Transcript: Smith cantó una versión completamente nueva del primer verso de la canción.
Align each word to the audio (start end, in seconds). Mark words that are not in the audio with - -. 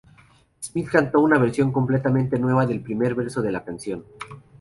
Smith 0.61 0.89
cantó 0.91 1.19
una 1.19 1.37
versión 1.37 1.71
completamente 1.71 2.39
nueva 2.39 2.65
del 2.65 2.81
primer 2.81 3.13
verso 3.13 3.39
de 3.43 3.51
la 3.51 3.63
canción. 3.63 4.03